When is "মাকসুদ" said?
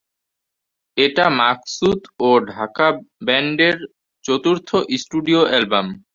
1.39-1.99